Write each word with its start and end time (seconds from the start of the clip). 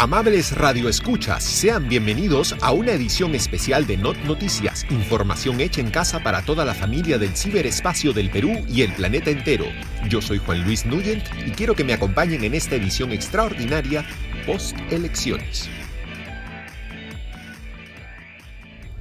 Amables 0.00 0.56
radioescuchas, 0.56 1.44
sean 1.44 1.86
bienvenidos 1.86 2.56
a 2.62 2.72
una 2.72 2.92
edición 2.92 3.34
especial 3.34 3.86
de 3.86 3.98
Not 3.98 4.16
Noticias, 4.24 4.86
información 4.88 5.60
hecha 5.60 5.82
en 5.82 5.90
casa 5.90 6.22
para 6.22 6.42
toda 6.42 6.64
la 6.64 6.72
familia 6.72 7.18
del 7.18 7.36
ciberespacio 7.36 8.14
del 8.14 8.30
Perú 8.30 8.64
y 8.66 8.80
el 8.80 8.94
planeta 8.94 9.28
entero. 9.28 9.66
Yo 10.08 10.22
soy 10.22 10.38
Juan 10.38 10.64
Luis 10.64 10.86
Nuyent 10.86 11.22
y 11.46 11.50
quiero 11.50 11.74
que 11.74 11.84
me 11.84 11.92
acompañen 11.92 12.44
en 12.44 12.54
esta 12.54 12.76
edición 12.76 13.12
extraordinaria 13.12 14.06
post 14.46 14.74
elecciones. 14.90 15.68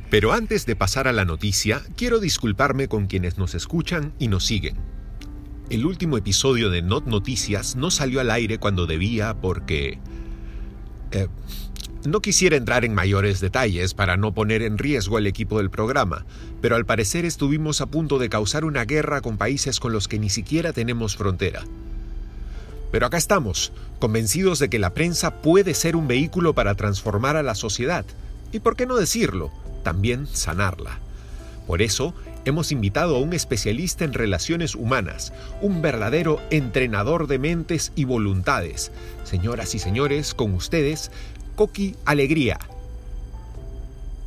Pero 0.10 0.34
antes 0.34 0.66
de 0.66 0.76
pasar 0.76 1.08
a 1.08 1.14
la 1.14 1.24
noticia, 1.24 1.82
quiero 1.96 2.20
disculparme 2.20 2.90
con 2.90 3.08
quienes 3.08 3.38
nos 3.38 3.56
escuchan 3.56 4.14
y 4.20 4.28
nos 4.28 4.46
siguen. 4.46 4.76
El 5.70 5.86
último 5.86 6.18
episodio 6.18 6.70
de 6.70 6.82
Not 6.82 7.06
Noticias 7.06 7.78
no 7.78 7.90
salió 7.90 8.20
al 8.20 8.32
aire 8.32 8.58
cuando 8.58 8.86
debía 8.86 9.40
porque... 9.40 9.98
Eh, 11.12 11.28
no 12.06 12.22
quisiera 12.22 12.56
entrar 12.56 12.86
en 12.86 12.94
mayores 12.94 13.42
detalles 13.42 13.94
para 13.94 14.16
no 14.16 14.34
poner 14.34 14.62
en 14.62 14.78
riesgo 14.78 15.18
al 15.18 15.28
equipo 15.28 15.58
del 15.58 15.70
programa, 15.70 16.26
pero 16.62 16.76
al 16.76 16.86
parecer 16.86 17.26
estuvimos 17.26 17.82
a 17.82 17.88
punto 17.88 18.20
de 18.20 18.30
causar 18.30 18.64
una 18.64 18.86
guerra 18.86 19.20
con 19.22 19.38
países 19.38 19.80
con 19.80 19.92
los 19.92 20.08
que 20.08 20.20
ni 20.20 20.30
siquiera 20.30 20.72
tenemos 20.72 21.18
frontera. 21.18 21.64
Pero 22.92 23.06
acá 23.06 23.18
estamos, 23.18 23.74
convencidos 24.00 24.60
de 24.60 24.70
que 24.70 24.80
la 24.80 24.94
prensa 24.94 25.42
puede 25.42 25.74
ser 25.74 25.96
un 25.96 26.08
vehículo 26.08 26.54
para 26.54 26.76
transformar 26.76 27.36
a 27.36 27.44
la 27.44 27.54
sociedad, 27.54 28.06
y 28.52 28.60
por 28.60 28.76
qué 28.76 28.86
no 28.86 28.96
decirlo, 28.96 29.52
también 29.84 30.26
sanarla. 30.28 31.00
Por 31.68 31.82
eso, 31.82 32.16
hemos 32.46 32.72
invitado 32.72 33.16
a 33.16 33.20
un 33.20 33.34
especialista 33.34 34.06
en 34.06 34.14
relaciones 34.14 34.76
humanas, 34.76 35.34
un 35.62 35.82
verdadero 35.82 36.42
entrenador 36.50 37.28
de 37.28 37.40
mentes 37.40 37.92
y 37.96 38.06
voluntades. 38.06 38.92
Señoras 39.24 39.76
y 39.76 39.80
señores, 39.80 40.34
con 40.34 40.54
ustedes, 40.54 41.12
Coqui 41.56 41.96
Alegría. 42.06 42.60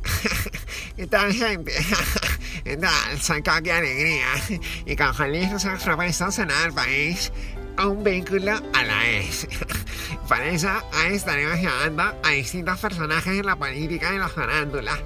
¿Qué 0.95 1.07
tal, 1.07 1.33
gente? 1.33 1.73
¿Qué 2.63 2.77
tal? 2.77 3.19
Soy 3.21 3.41
Coqui 3.41 3.69
Alegría 3.69 4.27
y 4.85 4.95
con 4.95 5.13
Feliz 5.13 5.49
sanar 6.31 6.65
al 6.65 6.73
país 6.73 7.31
un 7.87 8.03
vehículo 8.03 8.51
a 8.73 8.83
la 8.83 8.99
vez. 8.99 9.47
Para 10.27 10.47
eso, 10.47 10.69
ahí 10.93 11.15
estaremos 11.15 11.59
llevando 11.59 12.03
a 12.03 12.29
distintos 12.29 12.79
personajes 12.79 13.39
en 13.39 13.45
la 13.45 13.55
política 13.55 14.13
y 14.13 14.17
la 14.17 14.29
farándula. 14.29 14.97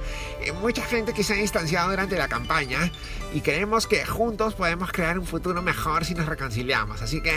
Mucha 0.61 0.83
gente 0.83 1.13
que 1.13 1.23
se 1.23 1.33
ha 1.33 1.37
distanciado 1.37 1.89
durante 1.89 2.17
la 2.17 2.27
campaña 2.27 2.91
y 3.33 3.41
creemos 3.41 3.87
que 3.87 4.05
juntos 4.05 4.55
podemos 4.55 4.91
crear 4.91 5.19
un 5.19 5.25
futuro 5.25 5.61
mejor 5.61 6.05
si 6.05 6.13
nos 6.13 6.25
reconciliamos. 6.25 7.01
Así 7.01 7.21
que, 7.21 7.33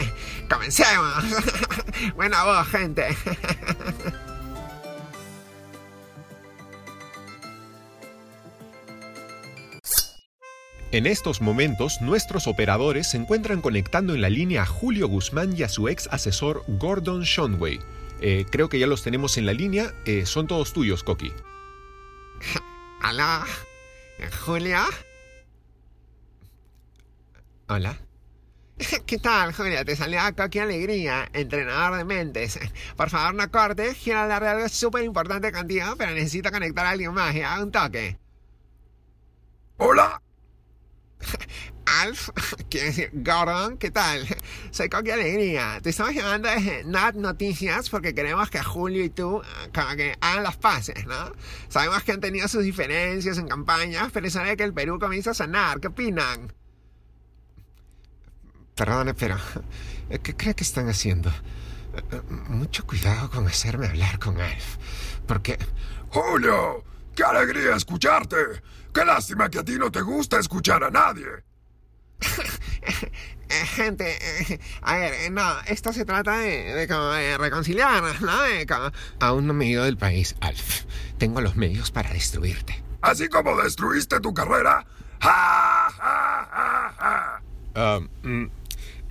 comencemos. 0.49 1.23
Buena 2.15 2.43
voz, 2.43 2.67
gente. 2.67 3.15
En 10.93 11.05
estos 11.05 11.39
momentos, 11.39 12.01
nuestros 12.01 12.47
operadores 12.47 13.11
se 13.11 13.17
encuentran 13.17 13.61
conectando 13.61 14.13
en 14.13 14.19
la 14.19 14.29
línea 14.29 14.63
a 14.63 14.65
Julio 14.65 15.07
Guzmán 15.07 15.55
y 15.55 15.63
a 15.63 15.69
su 15.69 15.87
ex 15.87 16.09
asesor 16.11 16.65
Gordon 16.67 17.21
Shonway. 17.21 17.79
Eh, 18.19 18.45
creo 18.51 18.67
que 18.67 18.77
ya 18.77 18.87
los 18.87 19.01
tenemos 19.01 19.37
en 19.37 19.45
la 19.45 19.53
línea. 19.53 19.93
Eh, 20.05 20.25
son 20.25 20.47
todos 20.47 20.73
tuyos, 20.73 21.01
Coqui. 21.03 21.31
¿Aló? 23.01 23.45
¿Julia? 24.45 24.83
¿Hola? 27.69 27.97
¿Qué 29.05 29.17
tal, 29.17 29.53
Julia? 29.53 29.85
Te 29.85 29.95
salió 29.95 30.19
Coqui 30.35 30.59
Alegría, 30.59 31.29
entrenador 31.31 31.99
de 31.99 32.03
mentes. 32.03 32.59
Por 32.97 33.09
favor, 33.09 33.33
no 33.33 33.49
cortes. 33.49 33.95
Quiero 34.03 34.19
hablar 34.19 34.43
de 34.43 34.49
algo 34.49 34.67
súper 34.67 35.05
importante 35.05 35.53
contigo, 35.53 35.95
pero 35.97 36.11
necesito 36.11 36.51
conectar 36.51 36.85
a 36.85 36.89
alguien 36.89 37.13
más. 37.13 37.33
¿ya? 37.33 37.63
Un 37.63 37.71
toque. 37.71 38.19
Hola. 39.77 40.21
Alf, 41.85 42.29
quiere 42.69 42.87
decir 42.87 43.09
Gordon, 43.13 43.77
¿qué 43.77 43.91
tal? 43.91 44.27
Soy 44.71 44.89
Coqui 44.89 45.11
Alegría. 45.11 45.79
Te 45.81 45.89
estamos 45.89 46.13
llamando 46.13 46.49
desde 46.49 46.83
Nat 46.83 47.15
Noticias 47.15 47.89
porque 47.89 48.13
queremos 48.13 48.49
que 48.49 48.61
Julio 48.63 49.03
y 49.03 49.09
tú 49.09 49.41
como 49.73 49.95
que 49.95 50.15
hagan 50.21 50.43
las 50.43 50.57
paces, 50.57 51.05
¿no? 51.05 51.33
Sabemos 51.69 52.03
que 52.03 52.11
han 52.13 52.21
tenido 52.21 52.47
sus 52.47 52.63
diferencias 52.63 53.37
en 53.37 53.47
campañas, 53.47 54.09
pero 54.13 54.27
es 54.27 54.37
que 54.57 54.63
el 54.63 54.73
Perú 54.73 54.99
comience 54.99 55.29
a 55.29 55.33
sanar. 55.33 55.79
¿Qué 55.79 55.87
opinan? 55.87 56.53
Perdone, 58.75 59.13
pero 59.13 59.37
¿qué 60.23 60.35
cree 60.35 60.55
que 60.55 60.63
están 60.63 60.87
haciendo? 60.89 61.31
Mucho 62.47 62.85
cuidado 62.87 63.29
con 63.29 63.45
hacerme 63.47 63.87
hablar 63.87 64.17
con 64.19 64.39
Alf, 64.39 64.77
porque... 65.27 65.57
Julio, 66.09 66.83
qué 67.15 67.23
alegría 67.23 67.75
escucharte. 67.75 68.35
Qué 68.93 69.05
lástima 69.05 69.49
que 69.49 69.59
a 69.59 69.63
ti 69.63 69.77
no 69.77 69.91
te 69.91 70.01
gusta 70.01 70.39
escuchar 70.39 70.83
a 70.83 70.91
nadie. 70.91 71.27
Gente, 73.75 74.59
a 74.81 74.95
ver, 74.95 75.31
no, 75.31 75.59
esto 75.67 75.91
se 75.91 76.05
trata 76.05 76.37
de, 76.37 76.73
de, 76.73 76.87
como 76.87 77.09
de 77.09 77.37
reconciliarnos, 77.37 78.21
¿no? 78.21 78.41
De 78.43 78.65
como... 78.65 78.91
Aún 79.19 79.45
no 79.45 79.53
me 79.53 79.65
he 79.65 79.69
ido 79.69 79.83
del 79.83 79.97
país, 79.97 80.35
Alf. 80.39 80.83
Tengo 81.17 81.41
los 81.41 81.55
medios 81.55 81.91
para 81.91 82.11
destruirte. 82.11 82.81
Así 83.01 83.27
como 83.27 83.61
destruiste 83.61 84.19
tu 84.19 84.33
carrera. 84.33 84.85
¡Ja, 85.19 85.89
ja, 85.97 86.49
ja, 86.51 87.41
ja! 87.73 87.97
Uh, 87.97 88.27
mm, 88.27 88.51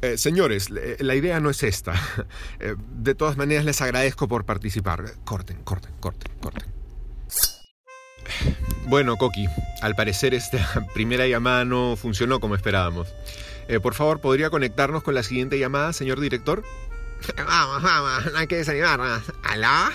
eh, 0.03 0.17
señores, 0.17 0.71
la 0.71 1.15
idea 1.15 1.41
no 1.41 1.51
es 1.51 1.63
esta. 1.63 1.95
Eh, 2.63 2.77
de 2.79 3.15
todas 3.15 3.39
maneras, 3.39 3.65
les 3.65 3.81
agradezco 3.81 4.29
por 4.29 4.45
participar. 4.45 5.15
Corten, 5.25 5.63
corten, 5.63 5.93
corten, 5.99 6.31
corten. 6.33 6.40
Bueno, 8.91 9.17
Coqui, 9.19 9.49
al 9.83 9.95
parecer 9.95 10.35
esta 10.35 10.85
primera 10.95 11.29
llamada 11.29 11.65
no 11.65 11.95
funcionó 11.95 12.41
como 12.41 12.57
esperábamos. 12.57 13.15
Eh, 13.69 13.79
por 13.79 13.95
favor, 13.95 14.21
¿podría 14.21 14.51
conectarnos 14.51 15.05
con 15.05 15.15
la 15.15 15.23
siguiente 15.23 15.61
llamada, 15.61 15.93
señor 15.93 16.19
director? 16.19 16.65
Vamos, 17.37 17.83
vamos, 17.83 18.33
no 18.33 18.39
hay 18.39 18.49
que 18.49 18.57
desanimarnos. 18.57 19.23
¿Aló? 19.45 19.91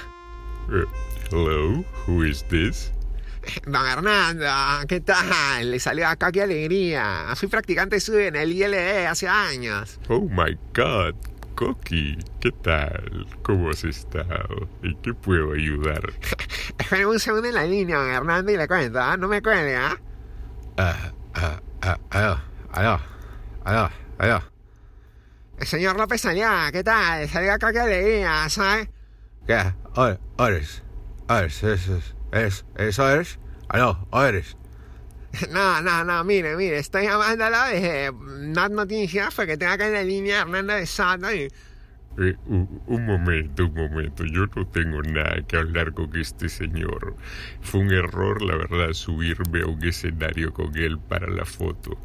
Uh, 0.69 0.85
hello, 1.29 1.83
who 2.07 2.23
is 2.23 2.45
this? 2.47 2.93
Don 3.67 3.85
Hernando, 3.85 4.45
¿qué 4.87 5.01
tal? 5.01 5.71
Le 5.71 5.79
salió 5.81 6.07
a 6.07 6.15
Coqui 6.15 6.39
Alegría. 6.39 7.33
Fui 7.35 7.49
practicante 7.49 7.99
suyo 7.99 8.19
en 8.19 8.37
el 8.37 8.53
ILD 8.53 9.07
hace 9.07 9.27
años. 9.27 9.99
Oh 10.07 10.21
my 10.21 10.57
god, 10.73 11.15
Coqui, 11.55 12.17
¿qué 12.41 12.51
tal? 12.51 13.25
¿Cómo 13.41 13.69
has 13.69 13.83
estado? 13.85 14.67
¿Y 14.83 14.93
qué 14.95 15.13
puedo 15.13 15.53
ayudar? 15.53 16.01
Espera 16.77 17.07
un 17.07 17.19
segundo 17.19 17.47
en 17.47 17.55
la 17.55 17.63
línea, 17.63 17.97
don 17.97 18.11
Hernando, 18.11 18.51
y 18.51 18.57
le 18.57 18.67
cuento, 18.67 18.99
¿ah? 18.99 19.15
No 19.15 19.29
me 19.29 19.41
cuelgue, 19.41 19.75
¿ah? 19.75 19.97
Ah, 20.77 21.11
ah, 21.33 21.61
ah, 21.81 21.97
aló, 22.09 22.41
aló, 22.73 22.99
aló, 23.63 23.89
aló. 24.17 24.43
El 25.57 25.65
señor 25.65 25.95
López 25.95 26.25
Aliaga, 26.25 26.73
¿qué 26.73 26.83
tal? 26.83 27.29
Salió 27.29 27.53
a 27.53 27.59
Coqui 27.59 27.77
Alegría, 27.77 28.49
¿sabes? 28.49 28.89
¿Qué? 29.47 29.73
¿Eres? 30.37 30.83
¿Eres? 31.29 31.63
¿Eres? 32.33 32.65
¿Eso 32.75 33.09
eres? 33.09 33.39
Aló, 33.69 34.05
¿eres? 34.11 34.57
No, 35.51 35.81
no, 35.81 36.03
no, 36.03 36.23
mire, 36.23 36.55
mire, 36.55 36.77
estoy 36.77 37.03
llamándolo 37.03 37.57
desde 37.71 38.11
Nat 38.47 38.71
Noticias 38.71 39.33
porque 39.33 39.57
tengo 39.57 39.73
acá 39.73 39.87
en 39.87 39.93
la 39.93 40.03
línea 40.03 40.41
Hernando 40.41 40.73
de 40.73 40.85
Soto 40.85 41.33
y... 41.33 41.51
Eh, 42.17 42.37
un, 42.45 42.81
un, 42.87 43.05
momento, 43.05 43.65
un 43.65 43.73
momento. 43.73 44.23
Yo 44.23 44.45
no 44.55 44.65
tengo 44.67 45.01
nada 45.01 45.35
que 45.47 45.57
hablar 45.57 45.93
con 45.93 46.15
este 46.15 46.47
señor. 46.47 47.15
Fue 47.61 47.81
un 47.81 47.91
error, 47.91 48.41
la 48.41 48.55
verdad, 48.55 48.93
subirme 48.93 49.61
a 49.63 49.65
un 49.65 49.83
escenario 49.83 50.53
con 50.53 50.77
él 50.77 50.97
para 50.97 51.27
la 51.27 51.43
foto. 51.43 51.97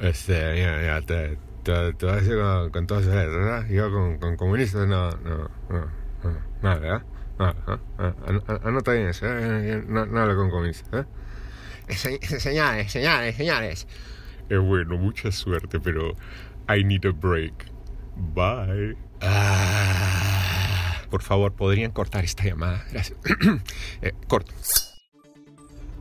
Este, 0.00 0.54
mira, 0.54 0.78
mira, 0.78 1.02
te, 1.02 1.38
te, 1.62 1.92
te 1.92 2.06
voy 2.06 2.14
a 2.14 2.20
decir 2.20 2.36
con, 2.36 2.70
con 2.70 2.86
todas 2.86 3.06
¿verdad? 3.06 3.66
Yo 3.68 3.90
con, 3.92 4.18
con 4.18 4.36
comunistas 4.36 4.86
no, 4.88 5.10
no, 5.10 5.50
no, 5.68 5.80
no, 6.22 6.40
nada, 6.62 6.78
¿verdad? 6.78 7.02
Nada, 7.38 7.54
¿eh? 7.98 8.58
Anota 8.64 8.92
bien 8.92 9.08
eso, 9.08 9.26
¿eh? 9.26 9.84
No, 9.86 10.00
hablo 10.00 10.36
con 10.36 10.50
comunistas, 10.50 11.04
¿eh? 11.04 11.06
Se, 11.90 12.40
señales, 12.40 12.92
señales, 12.92 13.36
señales. 13.36 13.86
Eh, 14.50 14.56
bueno, 14.56 14.96
mucha 14.96 15.30
suerte, 15.32 15.80
pero 15.80 16.14
I 16.68 16.84
need 16.84 17.06
a 17.06 17.12
break. 17.12 17.70
Bye. 18.34 18.96
Ah, 19.20 21.02
por 21.10 21.22
favor, 21.22 21.52
¿podrían 21.52 21.92
cortar 21.92 22.24
esta 22.24 22.44
llamada? 22.44 22.84
Gracias. 22.90 23.18
eh, 24.02 24.12
corto. 24.26 24.52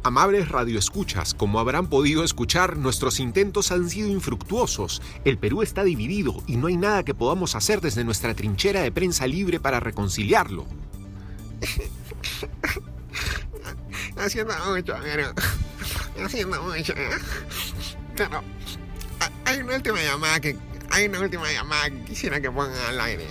Amables 0.04 0.48
radioescuchas, 0.48 1.34
como 1.34 1.60
habrán 1.60 1.88
podido 1.88 2.24
escuchar, 2.24 2.78
nuestros 2.78 3.20
intentos 3.20 3.74
han 3.74 3.90
sido 3.90 4.08
infructuosos. 4.08 5.02
El 5.26 5.38
Perú 5.38 5.64
está 5.64 5.84
dividido 5.84 6.42
y 6.48 6.56
no 6.56 6.68
hay 6.68 6.78
nada 6.78 7.04
que 7.04 7.14
podamos 7.14 7.56
hacer 7.56 7.82
desde 7.82 8.06
nuestra 8.06 8.34
trinchera 8.34 8.82
de 8.82 8.92
prensa 8.92 9.28
libre 9.28 9.60
para 9.60 9.82
reconciliarlo. 9.82 10.66
Haciendo 14.18 14.54
mucho, 14.70 14.96
pero... 15.04 15.34
Haciendo 16.24 16.62
mucho. 16.64 16.94
Pero... 18.16 18.44
Hay 19.46 19.60
una 19.60 19.76
última 19.76 20.02
llamada 20.02 20.40
que... 20.40 20.58
Hay 20.92 21.08
una 21.08 21.20
última 21.20 21.52
llamada 21.52 21.90
que 21.90 22.04
quisiera 22.06 22.40
que 22.40 22.50
pongan 22.50 22.78
al 22.90 23.00
aire. 23.02 23.28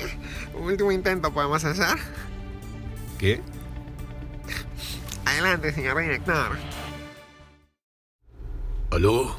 Un 0.54 0.64
último 0.64 0.92
intento 0.92 1.32
podemos 1.32 1.64
hacer. 1.64 1.98
¿Qué? 3.18 3.40
Adelante, 5.24 5.72
señor 5.72 6.00
director. 6.00 6.56
¿Aló? 8.90 9.36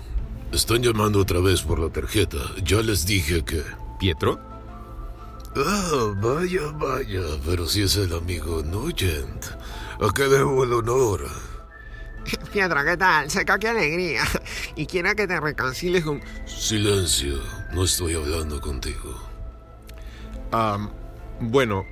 Están 0.51 0.81
llamando 0.81 1.19
otra 1.19 1.39
vez 1.39 1.61
por 1.61 1.79
la 1.79 1.89
tarjeta. 1.89 2.37
Ya 2.63 2.81
les 2.81 3.05
dije 3.05 3.43
que... 3.43 3.63
¿Pietro? 3.99 4.39
Ah, 5.55 6.13
vaya, 6.17 6.71
vaya, 6.75 7.21
pero 7.45 7.67
si 7.67 7.81
es 7.81 7.95
el 7.95 8.13
amigo 8.13 8.61
Nugent. 8.61 9.45
¿A 9.99 10.13
qué 10.13 10.23
debo 10.23 10.63
el 10.63 10.73
honor? 10.73 11.27
Pietro, 12.53 12.83
¿qué 12.83 12.97
tal? 12.97 13.29
Seca, 13.29 13.57
qué 13.57 13.69
alegría. 13.69 14.23
Y 14.75 14.85
quiero 14.85 15.15
que 15.15 15.27
te 15.27 15.39
reconcilies 15.39 16.03
con... 16.03 16.21
Silencio, 16.45 17.39
no 17.73 17.83
estoy 17.83 18.15
hablando 18.15 18.59
contigo. 18.61 19.15
Am, 20.51 20.89
bueno, 21.39 21.85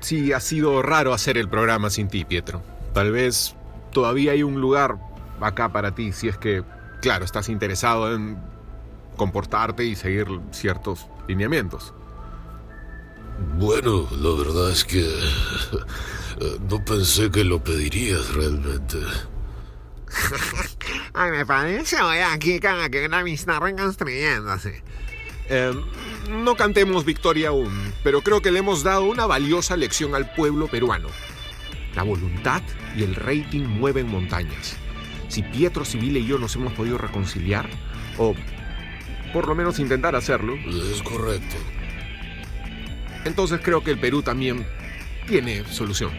sí, 0.00 0.32
ha 0.32 0.40
sido 0.40 0.82
raro 0.82 1.12
hacer 1.12 1.38
el 1.38 1.48
programa 1.48 1.90
sin 1.90 2.08
ti, 2.08 2.24
Pietro. 2.24 2.62
Tal 2.92 3.12
vez 3.12 3.54
todavía 3.92 4.32
hay 4.32 4.42
un 4.42 4.60
lugar 4.60 4.96
acá 5.40 5.70
para 5.70 5.94
ti, 5.94 6.12
si 6.12 6.28
es 6.28 6.38
que, 6.38 6.64
claro, 7.00 7.24
estás 7.24 7.48
interesado 7.48 8.14
en 8.14 8.38
comportarte 9.16 9.84
y 9.84 9.96
seguir 9.96 10.26
ciertos 10.50 11.08
lineamientos. 11.28 11.94
Bueno, 13.38 14.08
la 14.12 14.30
verdad 14.44 14.70
es 14.70 14.84
que... 14.84 15.00
eh, 15.02 16.58
No 16.68 16.84
pensé 16.84 17.30
que 17.30 17.44
lo 17.44 17.62
pedirías 17.62 18.32
realmente. 18.34 18.98
Ay, 21.14 21.30
me 21.30 21.46
parece 21.46 22.00
hoy 22.00 22.18
aquí 22.18 22.60
como 22.60 22.88
que 22.90 23.06
una 23.06 23.18
amistad 23.20 23.60
reconstruyéndose. 23.60 24.82
Em, 25.48 25.80
no 26.44 26.56
cantemos 26.56 27.04
victoria 27.04 27.48
aún, 27.48 27.92
pero 28.02 28.20
creo 28.22 28.40
que 28.42 28.50
le 28.50 28.58
hemos 28.60 28.82
dado 28.82 29.04
una 29.04 29.26
valiosa 29.26 29.76
lección 29.76 30.14
al 30.14 30.32
pueblo 30.34 30.66
peruano. 30.68 31.08
La 31.94 32.02
voluntad 32.02 32.62
y 32.96 33.02
el 33.04 33.14
rating 33.14 33.62
mueven 33.64 34.08
montañas. 34.08 34.76
Si 35.28 35.42
Pietro 35.42 35.84
Civil 35.84 36.16
y 36.16 36.26
yo 36.26 36.38
nos 36.38 36.54
hemos 36.56 36.72
podido 36.72 36.98
reconciliar, 36.98 37.68
o 38.18 38.34
por 39.32 39.46
lo 39.48 39.54
menos 39.54 39.78
intentar 39.78 40.14
hacerlo, 40.16 40.54
Es 40.92 41.02
correcto. 41.02 41.56
Entonces 43.26 43.60
creo 43.62 43.82
que 43.82 43.90
el 43.90 43.98
Perú 43.98 44.22
también 44.22 44.66
tiene 45.26 45.64
solución. 45.70 46.12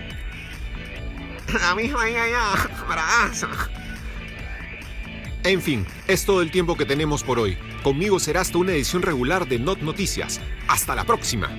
En 5.43 5.61
fin, 5.61 5.85
es 6.07 6.25
todo 6.25 6.41
el 6.41 6.51
tiempo 6.51 6.75
que 6.75 6.85
tenemos 6.85 7.23
por 7.23 7.39
hoy. 7.39 7.57
Conmigo 7.83 8.19
será 8.19 8.41
hasta 8.41 8.57
una 8.57 8.73
edición 8.73 9.01
regular 9.01 9.47
de 9.47 9.59
Not 9.59 9.79
Noticias. 9.79 10.41
Hasta 10.67 10.93
la 10.93 11.05
próxima. 11.05 11.49